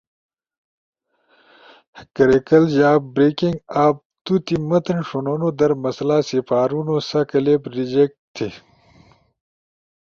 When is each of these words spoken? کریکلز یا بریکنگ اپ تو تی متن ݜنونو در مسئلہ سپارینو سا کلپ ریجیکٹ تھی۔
کریکلز 2.15 2.69
یا 2.81 2.91
بریکنگ 3.13 3.55
اپ 3.85 3.95
تو 4.25 4.33
تی 4.45 4.55
متن 4.69 4.99
ݜنونو 5.07 5.49
در 5.59 5.71
مسئلہ 5.83 6.17
سپارینو 6.29 6.95
سا 7.09 7.19
کلپ 7.29 7.61
ریجیکٹ 7.75 8.17
تھی۔ 8.35 8.49